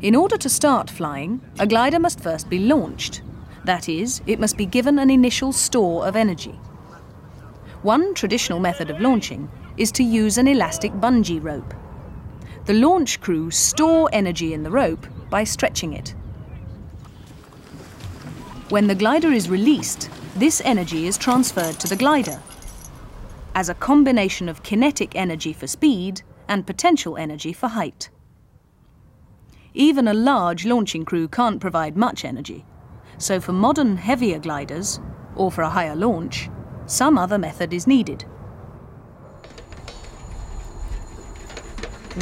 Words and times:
In 0.00 0.16
order 0.16 0.36
to 0.38 0.48
start 0.48 0.88
flying, 0.88 1.40
a 1.58 1.66
glider 1.66 1.98
must 1.98 2.20
first 2.20 2.48
be 2.48 2.58
launched. 2.58 3.22
That 3.64 3.88
is, 3.88 4.22
it 4.26 4.40
must 4.40 4.56
be 4.56 4.66
given 4.66 4.98
an 4.98 5.10
initial 5.10 5.52
store 5.52 6.06
of 6.06 6.16
energy. 6.16 6.58
One 7.82 8.14
traditional 8.14 8.60
method 8.60 8.90
of 8.90 9.00
launching 9.00 9.50
is 9.76 9.92
to 9.92 10.02
use 10.02 10.38
an 10.38 10.48
elastic 10.48 10.92
bungee 10.92 11.42
rope. 11.42 11.74
The 12.66 12.74
launch 12.74 13.20
crew 13.20 13.50
store 13.50 14.08
energy 14.12 14.54
in 14.54 14.62
the 14.62 14.70
rope 14.70 15.06
by 15.30 15.44
stretching 15.44 15.92
it. 15.92 16.14
When 18.68 18.86
the 18.86 18.94
glider 18.94 19.32
is 19.32 19.50
released, 19.50 20.10
this 20.36 20.62
energy 20.64 21.06
is 21.06 21.18
transferred 21.18 21.80
to 21.80 21.88
the 21.88 21.96
glider 21.96 22.40
as 23.54 23.68
a 23.68 23.74
combination 23.74 24.48
of 24.48 24.62
kinetic 24.62 25.16
energy 25.16 25.52
for 25.52 25.66
speed 25.66 26.22
and 26.48 26.66
potential 26.66 27.16
energy 27.16 27.52
for 27.52 27.68
height. 27.68 28.10
Even 29.74 30.08
a 30.08 30.14
large 30.14 30.66
launching 30.66 31.04
crew 31.04 31.28
can't 31.28 31.60
provide 31.60 31.96
much 31.96 32.24
energy, 32.24 32.64
so 33.18 33.40
for 33.40 33.52
modern 33.52 33.96
heavier 33.96 34.40
gliders, 34.40 34.98
or 35.36 35.52
for 35.52 35.62
a 35.62 35.70
higher 35.70 35.94
launch, 35.94 36.50
some 36.86 37.16
other 37.16 37.38
method 37.38 37.72
is 37.72 37.86
needed. 37.86 38.24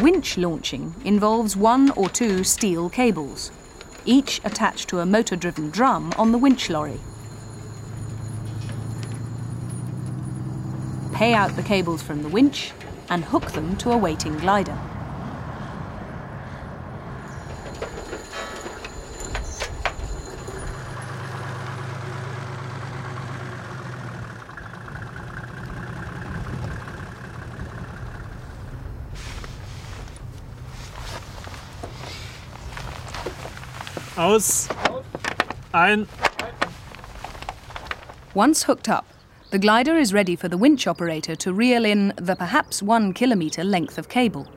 Winch 0.03 0.37
launching 0.37 0.95
involves 1.05 1.57
one 1.57 1.91
or 1.93 2.11
two 2.11 2.45
steel 2.45 2.91
cables, 2.91 3.51
each 4.05 4.41
attached 4.45 4.89
to 4.91 5.01
a 5.01 5.07
motor-driven 5.07 5.71
drum 5.71 6.13
on 6.19 6.33
the 6.33 6.39
winch 6.39 6.69
lorry. 6.69 7.01
Pay 11.15 11.33
out 11.33 11.57
the 11.57 11.63
cables 11.63 12.03
from 12.03 12.23
the 12.23 12.29
winch 12.29 12.73
and 13.09 13.25
hook 13.25 13.53
them 13.53 13.77
to 13.79 13.91
a 13.91 13.97
waiting 13.97 14.37
glider. 14.37 14.79
Aus. 34.19 34.69
Ein. 35.73 36.09
Once 38.35 38.65
hooked 38.65 38.89
up, 38.89 39.07
the 39.53 39.61
glider 39.61 39.97
is 39.97 40.13
ready 40.13 40.35
for 40.35 40.49
the 40.49 40.59
winch 40.59 40.89
operator 40.89 41.37
to 41.37 41.53
reel 41.53 41.85
in 41.85 42.13
the 42.17 42.35
perhaps 42.35 42.83
one 42.83 43.15
kilometre 43.15 43.63
length 43.63 43.97
of 43.97 44.09
cable. 44.09 44.49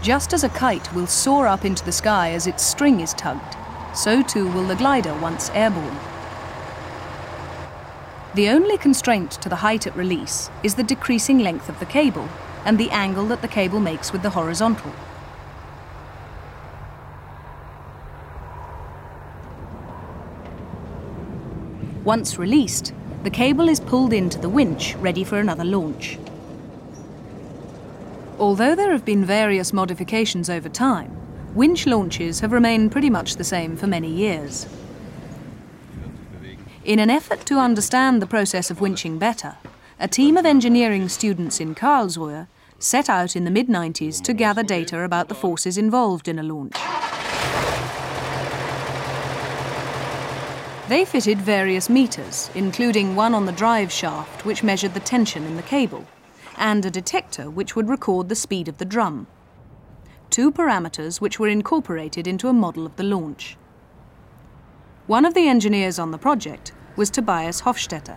Just 0.00 0.32
as 0.32 0.44
a 0.44 0.48
kite 0.48 0.94
will 0.94 1.08
soar 1.08 1.48
up 1.48 1.64
into 1.64 1.84
the 1.84 1.90
sky 1.90 2.30
as 2.30 2.46
its 2.46 2.64
string 2.64 3.00
is 3.00 3.12
tugged, 3.14 3.56
so 3.94 4.22
too 4.22 4.50
will 4.52 4.66
the 4.66 4.76
glider 4.76 5.14
once 5.14 5.50
airborne. 5.50 5.98
The 8.34 8.48
only 8.48 8.78
constraint 8.78 9.32
to 9.42 9.48
the 9.48 9.56
height 9.56 9.86
at 9.86 9.96
release 9.96 10.50
is 10.62 10.76
the 10.76 10.84
decreasing 10.84 11.40
length 11.40 11.68
of 11.68 11.80
the 11.80 11.86
cable 11.86 12.28
and 12.64 12.78
the 12.78 12.90
angle 12.90 13.26
that 13.26 13.42
the 13.42 13.48
cable 13.48 13.80
makes 13.80 14.12
with 14.12 14.22
the 14.22 14.30
horizontal. 14.30 14.92
Once 22.04 22.38
released, 22.38 22.94
the 23.24 23.30
cable 23.30 23.68
is 23.68 23.80
pulled 23.80 24.12
into 24.12 24.38
the 24.38 24.48
winch 24.48 24.94
ready 24.96 25.22
for 25.22 25.38
another 25.38 25.64
launch. 25.64 26.18
Although 28.38 28.74
there 28.74 28.92
have 28.92 29.04
been 29.04 29.24
various 29.24 29.72
modifications 29.72 30.48
over 30.48 30.68
time, 30.68 31.19
winch 31.54 31.86
launches 31.86 32.40
have 32.40 32.52
remained 32.52 32.92
pretty 32.92 33.10
much 33.10 33.36
the 33.36 33.44
same 33.44 33.76
for 33.76 33.86
many 33.86 34.08
years. 34.08 34.68
In 36.84 36.98
an 36.98 37.10
effort 37.10 37.44
to 37.46 37.58
understand 37.58 38.22
the 38.22 38.26
process 38.26 38.70
of 38.70 38.78
winching 38.78 39.18
better, 39.18 39.56
a 39.98 40.08
team 40.08 40.36
of 40.36 40.46
engineering 40.46 41.08
students 41.08 41.60
in 41.60 41.74
Karlsruhe 41.74 42.46
set 42.78 43.10
out 43.10 43.36
in 43.36 43.44
the 43.44 43.50
mid 43.50 43.68
90s 43.68 44.22
to 44.22 44.32
gather 44.32 44.62
data 44.62 45.02
about 45.02 45.28
the 45.28 45.34
forces 45.34 45.76
involved 45.76 46.28
in 46.28 46.38
a 46.38 46.42
launch. 46.42 46.76
They 50.88 51.04
fitted 51.04 51.38
various 51.38 51.88
meters, 51.88 52.50
including 52.54 53.14
one 53.14 53.34
on 53.34 53.46
the 53.46 53.52
drive 53.52 53.92
shaft 53.92 54.44
which 54.44 54.62
measured 54.62 54.94
the 54.94 55.00
tension 55.00 55.44
in 55.44 55.56
the 55.56 55.62
cable, 55.62 56.06
and 56.56 56.84
a 56.84 56.90
detector 56.90 57.50
which 57.50 57.76
would 57.76 57.88
record 57.88 58.28
the 58.28 58.34
speed 58.34 58.66
of 58.66 58.78
the 58.78 58.84
drum 58.84 59.26
two 60.30 60.50
parameters 60.52 61.20
which 61.20 61.38
were 61.38 61.48
incorporated 61.48 62.26
into 62.26 62.48
a 62.48 62.52
model 62.52 62.86
of 62.86 62.96
the 62.96 63.02
launch. 63.02 63.56
One 65.06 65.24
of 65.24 65.34
the 65.34 65.48
engineers 65.48 65.98
on 65.98 66.12
the 66.12 66.18
project 66.18 66.72
was 66.96 67.10
Tobias 67.10 67.62
Hofstetter. 67.62 68.16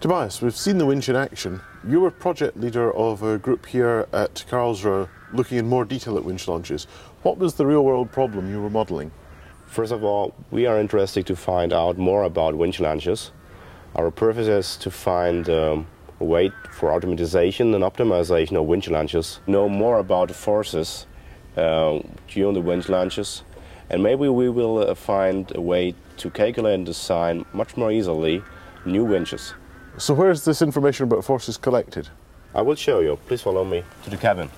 Tobias, 0.00 0.42
we've 0.42 0.54
seen 0.54 0.78
the 0.78 0.86
winch 0.86 1.08
in 1.08 1.16
action. 1.16 1.60
You 1.86 2.00
were 2.00 2.10
project 2.10 2.56
leader 2.56 2.92
of 2.94 3.22
a 3.22 3.38
group 3.38 3.66
here 3.66 4.06
at 4.12 4.44
Karlsruhe 4.48 5.08
looking 5.32 5.58
in 5.58 5.68
more 5.68 5.84
detail 5.84 6.16
at 6.16 6.24
winch 6.24 6.46
launches. 6.46 6.84
What 7.22 7.38
was 7.38 7.54
the 7.54 7.66
real 7.66 7.84
world 7.84 8.12
problem 8.12 8.50
you 8.50 8.60
were 8.60 8.70
modelling? 8.70 9.10
First 9.66 9.92
of 9.92 10.04
all, 10.04 10.34
we 10.50 10.66
are 10.66 10.78
interested 10.78 11.26
to 11.26 11.36
find 11.36 11.72
out 11.72 11.98
more 11.98 12.22
about 12.22 12.56
winch 12.56 12.80
launches. 12.80 13.32
Our 13.96 14.10
purpose 14.10 14.46
is 14.46 14.76
to 14.78 14.90
find 14.90 15.48
um, 15.50 15.86
wait 16.18 16.52
for 16.70 16.90
automatization 16.90 17.74
and 17.74 17.84
optimization 17.84 18.56
of 18.56 18.66
winch 18.66 18.88
launches, 18.88 19.40
know 19.46 19.68
more 19.68 19.98
about 19.98 20.28
the 20.28 20.34
forces 20.34 21.06
uh, 21.56 22.00
during 22.28 22.54
the 22.54 22.60
winch 22.60 22.88
launches, 22.88 23.42
and 23.90 24.02
maybe 24.02 24.28
we 24.28 24.48
will 24.48 24.78
uh, 24.78 24.94
find 24.94 25.52
a 25.54 25.60
way 25.60 25.94
to 26.16 26.30
calculate 26.30 26.74
and 26.74 26.86
design 26.86 27.44
much 27.52 27.76
more 27.76 27.90
easily 27.92 28.42
new 28.84 29.04
winches. 29.04 29.54
So 29.96 30.14
where 30.14 30.30
is 30.30 30.44
this 30.44 30.62
information 30.62 31.04
about 31.04 31.24
forces 31.24 31.56
collected? 31.56 32.08
I 32.54 32.62
will 32.62 32.76
show 32.76 33.00
you. 33.00 33.18
Please 33.26 33.42
follow 33.42 33.64
me 33.64 33.82
to 34.04 34.10
the 34.10 34.16
cabin. 34.16 34.50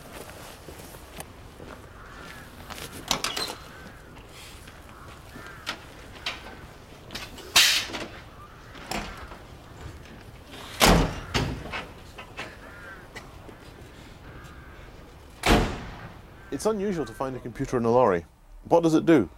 It's 16.60 16.66
unusual 16.66 17.06
to 17.06 17.14
find 17.14 17.34
a 17.34 17.38
computer 17.38 17.78
in 17.78 17.86
a 17.86 17.90
lorry. 17.90 18.26
What 18.68 18.82
does 18.82 18.92
it 18.92 19.06
do? 19.06 19.30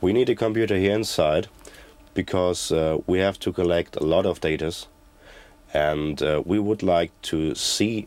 We 0.00 0.12
need 0.12 0.28
a 0.28 0.36
computer 0.36 0.76
here 0.78 0.94
inside 0.94 1.48
because 2.14 2.70
uh, 2.70 2.98
we 3.04 3.18
have 3.18 3.36
to 3.40 3.52
collect 3.52 3.96
a 3.96 4.04
lot 4.04 4.26
of 4.26 4.40
data 4.40 4.72
and 5.74 6.22
uh, 6.22 6.44
we 6.46 6.60
would 6.60 6.84
like 6.84 7.10
to 7.22 7.56
see 7.56 8.06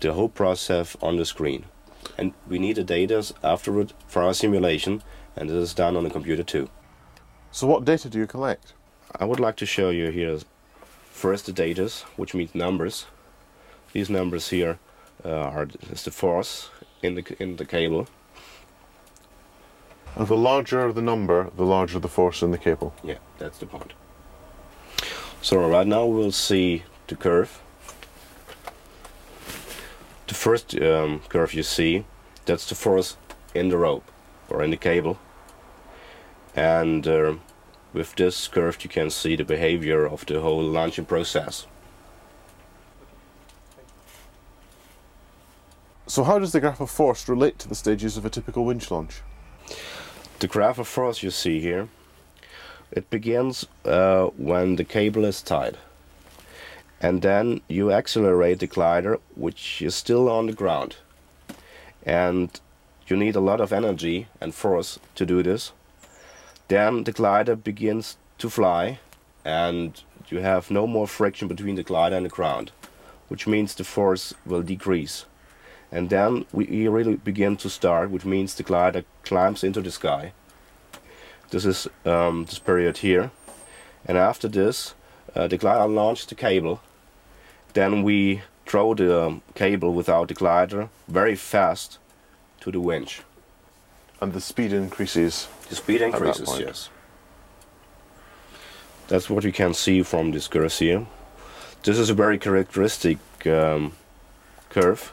the 0.00 0.12
whole 0.12 0.28
process 0.28 0.98
on 1.00 1.16
the 1.16 1.24
screen. 1.24 1.64
And 2.18 2.34
we 2.46 2.58
need 2.58 2.76
the 2.76 2.84
data 2.84 3.24
afterward 3.42 3.94
for 4.06 4.20
our 4.20 4.34
simulation 4.34 5.02
and 5.34 5.48
it 5.48 5.56
is 5.56 5.72
done 5.72 5.96
on 5.96 6.04
the 6.04 6.10
computer 6.10 6.42
too. 6.42 6.68
So 7.52 7.66
what 7.66 7.86
data 7.86 8.10
do 8.10 8.18
you 8.18 8.26
collect? 8.26 8.74
I 9.18 9.24
would 9.24 9.40
like 9.40 9.56
to 9.56 9.64
show 9.64 9.88
you 9.88 10.10
here 10.10 10.40
first 11.10 11.46
the 11.46 11.54
data, 11.54 11.90
which 12.16 12.34
means 12.34 12.54
numbers. 12.54 13.06
These 13.94 14.10
numbers 14.10 14.50
here 14.50 14.78
uh, 15.24 15.30
are 15.30 15.68
is 15.90 16.04
the 16.04 16.10
force 16.10 16.68
in 17.02 17.14
the 17.16 17.36
in 17.38 17.56
the 17.56 17.64
cable. 17.64 18.06
And 20.16 20.28
the 20.28 20.36
larger 20.36 20.92
the 20.92 21.02
number, 21.02 21.50
the 21.56 21.64
larger 21.64 21.98
the 21.98 22.08
force 22.08 22.42
in 22.42 22.50
the 22.50 22.58
cable. 22.58 22.94
Yeah, 23.02 23.18
that's 23.38 23.58
the 23.58 23.66
point. 23.66 23.92
So 25.40 25.68
right 25.68 25.86
now 25.86 26.06
we'll 26.06 26.32
see 26.32 26.84
the 27.08 27.16
curve. 27.16 27.60
The 30.28 30.34
first 30.34 30.74
um, 30.80 31.20
curve 31.28 31.54
you 31.54 31.62
see, 31.62 32.04
that's 32.44 32.68
the 32.68 32.74
force 32.74 33.16
in 33.54 33.68
the 33.68 33.76
rope 33.76 34.10
or 34.48 34.62
in 34.62 34.70
the 34.70 34.76
cable. 34.76 35.18
And 36.54 37.06
uh, 37.06 37.34
with 37.92 38.14
this 38.14 38.48
curve 38.48 38.78
you 38.84 38.90
can 38.90 39.10
see 39.10 39.36
the 39.36 39.44
behavior 39.44 40.06
of 40.06 40.24
the 40.26 40.40
whole 40.40 40.62
launching 40.62 41.06
process. 41.06 41.66
So 46.12 46.24
how 46.24 46.38
does 46.38 46.52
the 46.52 46.60
graph 46.60 46.82
of 46.82 46.90
force 46.90 47.26
relate 47.26 47.58
to 47.60 47.68
the 47.70 47.74
stages 47.74 48.18
of 48.18 48.26
a 48.26 48.28
typical 48.28 48.66
winch 48.66 48.90
launch? 48.90 49.22
The 50.40 50.46
graph 50.46 50.78
of 50.78 50.86
force 50.86 51.22
you 51.22 51.30
see 51.30 51.58
here, 51.58 51.88
it 52.90 53.08
begins 53.08 53.66
uh, 53.86 54.26
when 54.36 54.76
the 54.76 54.84
cable 54.84 55.24
is 55.24 55.40
tied. 55.40 55.78
And 57.00 57.22
then 57.22 57.62
you 57.66 57.90
accelerate 57.90 58.58
the 58.58 58.66
glider, 58.66 59.20
which 59.36 59.80
is 59.80 59.94
still 59.94 60.28
on 60.28 60.48
the 60.48 60.52
ground. 60.52 60.96
And 62.04 62.60
you 63.06 63.16
need 63.16 63.34
a 63.34 63.40
lot 63.40 63.62
of 63.62 63.72
energy 63.72 64.26
and 64.38 64.54
force 64.54 64.98
to 65.14 65.24
do 65.24 65.42
this. 65.42 65.72
Then 66.68 67.04
the 67.04 67.12
glider 67.12 67.56
begins 67.56 68.18
to 68.36 68.50
fly 68.50 68.98
and 69.46 70.02
you 70.28 70.40
have 70.40 70.70
no 70.70 70.86
more 70.86 71.06
friction 71.06 71.48
between 71.48 71.76
the 71.76 71.82
glider 71.82 72.16
and 72.16 72.26
the 72.26 72.36
ground, 72.36 72.70
which 73.28 73.46
means 73.46 73.74
the 73.74 73.84
force 73.84 74.34
will 74.44 74.60
decrease. 74.60 75.24
And 75.92 76.08
then 76.08 76.46
we 76.52 76.88
really 76.88 77.16
begin 77.16 77.56
to 77.58 77.68
start, 77.68 78.10
which 78.10 78.24
means 78.24 78.54
the 78.54 78.62
glider 78.62 79.04
climbs 79.24 79.62
into 79.62 79.82
the 79.82 79.90
sky. 79.90 80.32
This 81.50 81.66
is 81.66 81.86
um, 82.06 82.46
this 82.46 82.58
period 82.58 82.98
here. 82.98 83.30
And 84.06 84.16
after 84.16 84.48
this, 84.48 84.94
uh, 85.36 85.48
the 85.48 85.58
glider 85.58 85.86
launches 85.86 86.26
the 86.26 86.34
cable. 86.34 86.80
Then 87.74 88.02
we 88.02 88.40
throw 88.64 88.94
the 88.94 89.26
um, 89.26 89.42
cable 89.54 89.92
without 89.92 90.28
the 90.28 90.34
glider 90.34 90.88
very 91.08 91.36
fast 91.36 91.98
to 92.60 92.70
the 92.70 92.80
winch. 92.80 93.22
And 94.20 94.32
the 94.32 94.40
speed 94.40 94.72
increases. 94.72 95.48
The 95.68 95.76
speed 95.76 96.00
increases, 96.00 96.58
yes. 96.58 96.88
That's 99.08 99.28
what 99.28 99.44
you 99.44 99.52
can 99.52 99.74
see 99.74 100.02
from 100.02 100.30
this 100.30 100.48
curve 100.48 100.72
here. 100.72 101.06
This 101.82 101.98
is 101.98 102.08
a 102.08 102.14
very 102.14 102.38
characteristic 102.38 103.18
um, 103.46 103.92
curve. 104.70 105.12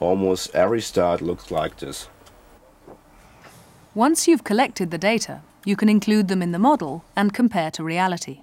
Almost 0.00 0.54
every 0.54 0.80
start 0.80 1.20
looks 1.20 1.50
like 1.50 1.78
this. 1.78 2.08
Once 3.94 4.28
you've 4.28 4.44
collected 4.44 4.90
the 4.90 4.98
data, 4.98 5.42
you 5.64 5.74
can 5.74 5.88
include 5.88 6.28
them 6.28 6.40
in 6.40 6.52
the 6.52 6.58
model 6.58 7.04
and 7.16 7.34
compare 7.34 7.70
to 7.72 7.82
reality. 7.82 8.42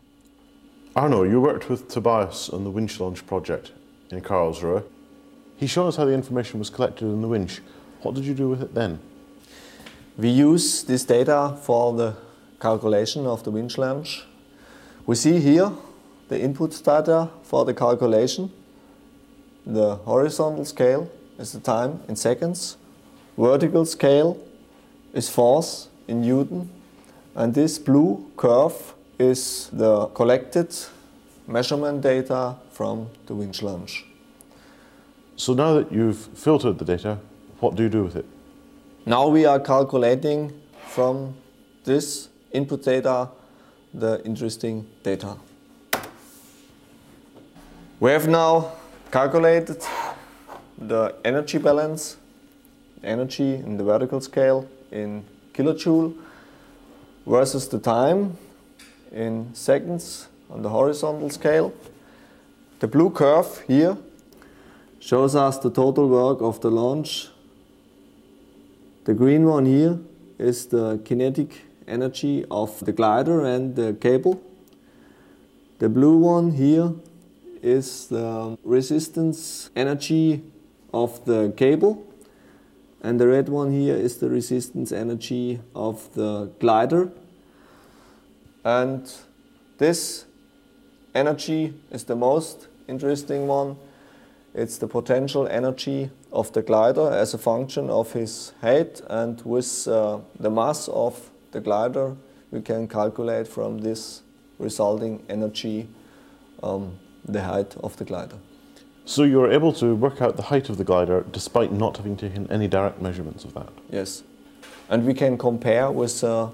Arno, 0.95 1.23
you 1.23 1.39
worked 1.39 1.69
with 1.69 1.87
Tobias 1.87 2.49
on 2.49 2.63
the 2.63 2.69
winch 2.69 2.99
launch 2.99 3.25
project 3.25 3.71
in 4.11 4.21
Karlsruhe. 4.21 4.83
He 5.55 5.67
showed 5.67 5.87
us 5.87 5.95
how 5.95 6.05
the 6.05 6.13
information 6.13 6.59
was 6.59 6.69
collected 6.69 7.05
in 7.05 7.21
the 7.21 7.27
winch. 7.27 7.61
What 8.01 8.15
did 8.15 8.25
you 8.25 8.33
do 8.33 8.49
with 8.49 8.61
it 8.61 8.73
then? 8.73 8.99
We 10.17 10.29
use 10.29 10.83
this 10.83 11.03
data 11.05 11.57
for 11.61 11.93
the 11.93 12.15
calculation 12.59 13.25
of 13.25 13.43
the 13.43 13.51
winch 13.51 13.77
launch. 13.77 14.25
We 15.05 15.15
see 15.15 15.39
here 15.39 15.71
the 16.27 16.41
input 16.41 16.81
data 16.83 17.29
for 17.43 17.63
the 17.65 17.73
calculation. 17.73 18.51
The 19.65 19.95
horizontal 19.95 20.65
scale 20.65 21.09
is 21.37 21.51
the 21.51 21.59
time 21.59 21.99
in 22.07 22.15
seconds. 22.15 22.77
Vertical 23.37 23.85
scale 23.85 24.37
is 25.13 25.29
force 25.29 25.89
in 26.07 26.21
Newton. 26.21 26.69
And 27.35 27.53
this 27.53 27.77
blue 27.77 28.31
curve 28.37 28.93
is 29.19 29.69
the 29.73 30.07
collected 30.07 30.73
measurement 31.47 32.01
data 32.01 32.55
from 32.71 33.09
the 33.25 33.35
winch 33.35 33.61
launch. 33.61 34.05
So 35.35 35.53
now 35.53 35.73
that 35.73 35.91
you've 35.91 36.17
filtered 36.17 36.79
the 36.79 36.85
data, 36.85 37.17
what 37.59 37.75
do 37.75 37.83
you 37.83 37.89
do 37.89 38.03
with 38.03 38.15
it? 38.15 38.25
Now 39.05 39.27
we 39.27 39.45
are 39.45 39.59
calculating 39.59 40.53
from 40.87 41.35
this 41.83 42.29
input 42.51 42.83
data 42.83 43.29
the 43.93 44.21
interesting 44.25 44.87
data. 45.03 45.35
We 47.99 48.11
have 48.11 48.27
now 48.27 48.71
calculated 49.11 49.81
the 50.77 51.15
energy 51.23 51.57
balance, 51.57 52.17
energy 53.03 53.55
in 53.55 53.77
the 53.77 53.83
vertical 53.83 54.21
scale 54.21 54.67
in 54.91 55.23
kilojoule 55.53 56.15
versus 57.25 57.67
the 57.67 57.79
time 57.79 58.37
in 59.11 59.53
seconds 59.53 60.27
on 60.49 60.61
the 60.61 60.69
horizontal 60.69 61.29
scale. 61.29 61.73
The 62.79 62.87
blue 62.87 63.09
curve 63.09 63.63
here 63.67 63.97
shows 64.99 65.35
us 65.35 65.57
the 65.59 65.71
total 65.71 66.09
work 66.09 66.41
of 66.41 66.61
the 66.61 66.69
launch 66.69 67.29
the 69.05 69.13
green 69.13 69.45
one 69.45 69.67
here 69.67 69.99
is 70.39 70.65
the 70.65 70.99
kinetic 71.05 71.61
energy 71.87 72.43
of 72.49 72.83
the 72.83 72.91
glider 72.91 73.45
and 73.45 73.75
the 73.75 73.93
cable. 73.93 74.41
The 75.77 75.89
blue 75.89 76.17
one 76.17 76.53
here 76.53 76.91
is 77.61 78.07
the 78.07 78.57
resistance 78.63 79.69
energy 79.75 80.41
of 80.95 81.23
the 81.25 81.53
cable. 81.57 82.01
And 83.03 83.19
the 83.19 83.27
red 83.27 83.49
one 83.49 83.71
here 83.71 83.95
is 83.95 84.17
the 84.17 84.29
resistance 84.29 84.91
energy 84.91 85.59
of 85.75 86.11
the 86.13 86.49
glider. 86.59 87.11
And 88.63 89.11
this 89.77 90.25
energy 91.13 91.73
is 91.91 92.05
the 92.05 92.15
most 92.15 92.67
interesting 92.87 93.45
one. 93.45 93.75
It's 94.53 94.77
the 94.77 94.87
potential 94.87 95.47
energy 95.47 96.09
of 96.31 96.53
the 96.53 96.61
glider 96.61 97.11
as 97.11 97.33
a 97.33 97.37
function 97.37 97.89
of 97.89 98.13
his 98.13 98.53
height 98.61 99.01
and 99.09 99.41
with 99.41 99.87
uh, 99.87 100.19
the 100.39 100.49
mass 100.49 100.87
of 100.87 101.29
the 101.51 101.59
glider 101.59 102.15
we 102.51 102.61
can 102.61 102.87
calculate 102.87 103.47
from 103.47 103.79
this 103.79 104.21
resulting 104.59 105.21
energy 105.27 105.89
um, 106.63 106.97
the 107.25 107.41
height 107.41 107.75
of 107.83 107.97
the 107.97 108.05
glider. 108.05 108.37
So 109.05 109.23
you 109.23 109.39
were 109.39 109.51
able 109.51 109.71
to 109.73 109.95
work 109.95 110.19
out 110.21 110.35
the 110.35 110.43
height 110.43 110.67
of 110.69 110.77
the 110.77 110.83
glider 110.83 111.23
despite 111.31 111.71
not 111.71 111.97
having 111.97 112.17
taken 112.17 112.51
any 112.51 112.67
direct 112.67 113.01
measurements 113.01 113.43
of 113.43 113.53
that. 113.53 113.69
Yes. 113.89 114.23
And 114.89 115.05
we 115.05 115.13
can 115.13 115.37
compare 115.37 115.91
with 115.91 116.23
uh, 116.23 116.49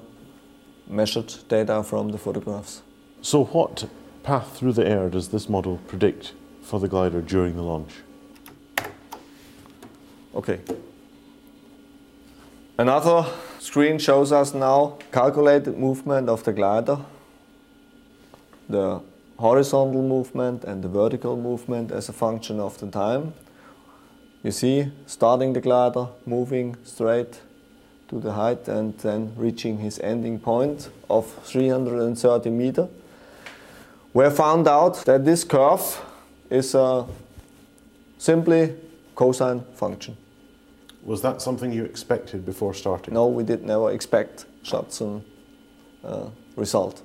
measured 0.88 1.34
data 1.48 1.82
from 1.82 2.10
the 2.10 2.18
photographs. 2.18 2.82
So 3.22 3.46
what 3.46 3.90
path 4.24 4.58
through 4.58 4.74
the 4.74 4.86
air 4.86 5.10
does 5.10 5.30
this 5.30 5.48
model 5.48 5.80
predict 5.88 6.34
for 6.62 6.80
the 6.80 6.90
glider 6.90 7.22
during 7.22 7.56
the 7.56 7.64
launch? 7.64 7.94
Okay. 10.36 10.60
Another 12.78 13.26
screen 13.60 13.98
shows 13.98 14.32
us 14.32 14.54
now 14.54 14.98
calculated 15.12 15.78
movement 15.78 16.30
of 16.30 16.44
the 16.44 16.52
glider, 16.52 16.98
the 18.68 19.02
horizontal 19.42 20.04
movement 20.04 20.64
and 20.64 20.84
the 20.84 20.88
vertical 20.88 21.36
movement 21.36 21.92
as 21.92 22.10
a 22.10 22.14
function 22.14 22.60
of 22.60 22.78
the 22.78 22.88
time. 22.88 23.34
You 24.44 24.52
see, 24.52 24.92
starting 25.08 25.54
the 25.54 25.62
glider, 25.62 26.08
moving 26.26 26.78
straight 26.84 27.42
to 28.10 28.20
the 28.20 28.34
height 28.34 28.68
and 28.68 28.98
then 29.00 29.34
reaching 29.36 29.80
his 29.80 30.00
ending 30.00 30.40
point 30.40 30.90
of 31.10 31.26
330 31.44 32.50
meter. 32.50 32.88
We 34.14 34.24
have 34.24 34.36
found 34.36 34.68
out 34.68 35.06
that 35.06 35.26
this 35.26 35.44
curve 35.44 36.02
is 36.50 36.76
a 36.76 37.06
simply 38.18 38.76
cosine 39.16 39.64
function. 39.74 40.18
Was 41.04 41.22
that 41.22 41.42
something 41.42 41.72
you 41.72 41.86
expected 41.86 42.46
before 42.46 42.76
starting? 42.76 43.14
No, 43.16 43.28
we 43.28 43.44
did 43.44 43.64
never 43.64 43.92
expect 43.92 44.46
such 44.64 45.02
a 45.02 45.22
uh, 46.04 46.30
result. 46.56 47.02